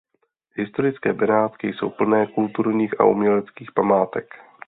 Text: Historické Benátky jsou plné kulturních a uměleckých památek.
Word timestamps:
Historické 0.57 1.13
Benátky 1.13 1.67
jsou 1.67 1.89
plné 1.89 2.27
kulturních 2.27 2.99
a 3.01 3.05
uměleckých 3.05 3.71
památek. 3.71 4.33